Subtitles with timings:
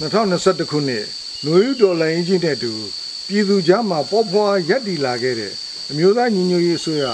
[0.00, 1.04] 2021ခုနှစ်
[1.44, 2.72] နွေဦးဒေါ်လာရင်းကြီးတဲ့တူ
[3.26, 5.52] ပြည်သူကြားမှာပေါ်ဖွာရက်တည်လာခဲ့တဲ့
[5.90, 7.04] အမျိုးသားညီညွတ်ရေးအစိုးရ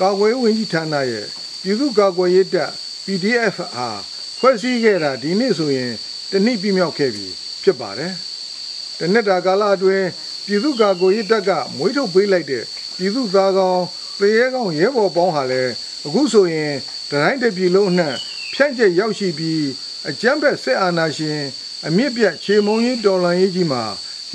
[0.00, 1.26] ကာကွယ်ရေးဝန်ကြီးဌာနရဲ့
[1.62, 2.70] ပြည်သူ့ကာကွယ်ရေးတပ်
[3.04, 4.00] PDF အား
[4.38, 5.92] ဖွဲ့စည်းခဲ့တာဒီနေ့ဆိုရင်
[6.30, 7.26] တစ်နှစ်ပြည့်မြောက်ခဲ့ပြီ
[7.62, 8.12] ဖြစ်ပါတယ်။
[8.98, 10.06] တစ်နှစ်တာကာလအတွင်း
[10.46, 12.64] ပြည်သူ့ကာကွယ်ရေးတပ်ကမွေးထုတ်ပေးလိုက်တဲ့
[12.96, 13.84] ပြည်သူ့သားကောင်း
[14.18, 15.72] သေရဲကောင်းရဲဘော်ပေါင်းဟာလည်း
[16.06, 16.72] အခုဆိုရင်
[17.10, 18.14] တတိုင်းတစ်ပြည်လုံးအနှံ့
[18.54, 19.64] ဖြန့်ကျက်ရောက်ရှိပြီး
[20.08, 21.40] အကြမ်းဖက်စစ်အာဏာရှင်
[21.86, 23.82] အမြင့်ပြတ်ခြေမုံရေးတော်လှန်ရေးကြီးမှာ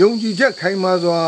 [0.01, 1.19] ယုံကြည်ချက်ခိုင်မာစွာ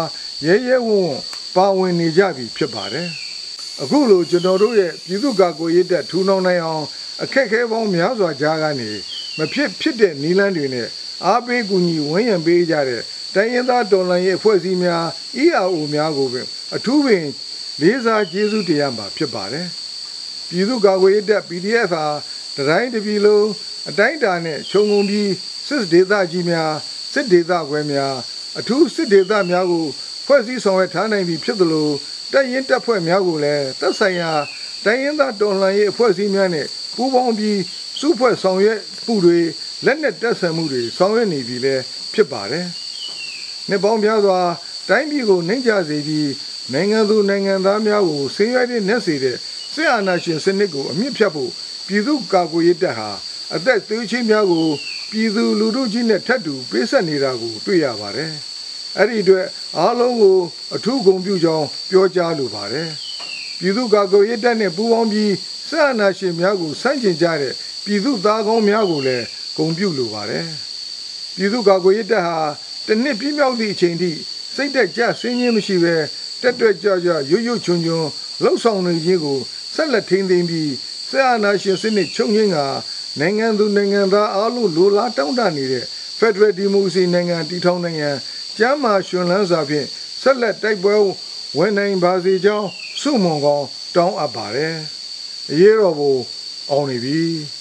[0.45, 1.20] ရဲရဲဝံ့ဝံ့
[1.55, 3.07] ပါဝင်နေကြပြီဖြစ်ပါတယ်။
[3.81, 6.85] အခုလိုကျွန်တော်တို့ရဲ့ပြည်သူ့ကာကွယ်ရေးတပ်ထူထောင်နိုင်အောင်
[7.23, 8.89] အခက်အခဲပေါင်းများစွာကြားကနေ
[9.38, 10.88] မဖြစ်ဖြစ်တဲ့နီလန်းတွေနဲ့
[11.26, 13.01] အားပေးကူညီဝန်းရံပေးကြတဲ့
[13.35, 15.03] တိုင်းရင်းသားတော်လှန်ရေးအဖွဲ့အစည်းများ
[15.43, 17.26] EAO များကိုပင်အထူးပင်
[17.81, 19.68] လေးစားကျေးဇူးတရားမှာဖြစ်ပါတယ်။
[20.49, 22.05] ပြည်သူ့ကာကွယ်ရေးတပ် PDF ဟာ
[22.57, 23.48] တတိုင်းတစ်ပြည်လုံး
[23.90, 25.32] အတိုင်းအတာနဲ့ခြုံငုံပြီး
[25.68, 26.71] စစ်ဒေသကြီးများ
[27.13, 28.16] စစ်ဒေသခွဲများ
[28.60, 29.85] အထူးစစ်ဒေသများကို
[30.26, 31.90] ဖွဲ့စည်းဆောင်ရွက်ထားနိုင်ပြီဖြစ်သလို
[32.32, 34.32] တပ်ရင်းတပ်ဖွဲ့များကိုလည်းသက်ဆိုင်ရာ
[34.85, 37.60] တိုင်းရင်းသားတော်လှန်ရေးအဖွဲ့အစည်းများနဲ့ပူးပေါင်းပြီး
[37.99, 39.40] စုဖွဲ့ဆောင်ရွက်မှုတွေ
[39.86, 42.68] လက်နက်တပ်ဆင်မှုတွေဆောင်ရွက်နေပြီလည်းဖြစ်ပါတယ်။
[43.70, 44.40] နှစ်ပေါင်းများစွာ
[44.90, 46.30] တိုင်းပြည်ကိုနှိမ့်ချစေပြီး
[46.74, 49.38] နိုင်ငံသူနိုင်ငံသားများကိုဆင်းရဲတဲ့နှက်စေတဲ့
[49.74, 51.52] စစ်အာဏာရှင်စနစ်ကိုအမြင့်ဖြတ်ဖို့
[51.87, 53.10] ပြည်သူ့ကာကွယ်ရေးတပ်ဟာ
[53.55, 54.68] အသက်သေးချင်းများကို
[55.12, 58.32] ပြည်သူလူထုကြီးနဲ့ထပ်တူပေးဆက်နေတာကို တွေ့ရပါတယ်။
[58.98, 59.46] အဲ့ဒီအတွက်
[59.77, 60.37] အားလုံးကို
[60.76, 62.87] အထူးဂုဏ်ပြုကြောင်းပြောကြားလိုပါတယ်။
[63.59, 65.34] ပြည်သူ့ကာကွယ်ရေးတပ်နဲ့ပူးပေါင်းပြီး
[65.69, 67.53] စစ်အာဏာရှင်များကိုဆန့်ကျင်ကြတဲ့
[67.85, 69.25] ပြည်သူသားကောင်းများကိုလည်း
[69.57, 70.46] ဂုဏ်ပြုလိုပါတယ်။
[71.35, 72.38] ပြည်သူ့ကာကွယ်ရေးတပ်ဟာ
[72.88, 74.12] တစ်နှစ်ပြည့်မြောက်သည့်အချိန်ထိ
[74.56, 75.96] စိတ်သက်ကြဆင်းရဲမရှိဘဲ
[76.41, 78.06] တက်တွက်ကြကြရွရွချွန်ချွန်
[78.44, 79.38] လှုပ်ဆောင်နေခြင်းကို
[79.75, 80.69] ဆက်လက်ထိန်းသိမ်းပြီး
[81.12, 82.57] ဆရာနာရှင်စနစ်ချုပ်ငင်းက
[83.19, 85.86] နိုင်ငံသူနိုင်ငံသားအားလုံးလိုလားတောင်းတနေတဲ့
[86.19, 88.09] Federal Democracy နိုင်ငံတည်ထောင်နိုင်ငံ
[88.58, 89.88] ကျမ်းမာရှင်လန်းစွာဖြင့်
[90.22, 90.96] ဆက်လက်တိုက်ပွဲ
[91.58, 92.68] ဝင်နိုင်ပါစေကြောင်း
[93.02, 93.66] ဆုမွန်ကောင်း
[93.96, 94.75] တောင်းအပ်ပါတယ်။
[95.52, 96.13] အရေးတော်ပုံ
[96.72, 97.22] အောင်နေပြီ။